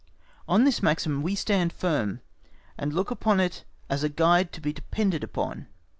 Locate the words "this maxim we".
0.63-1.35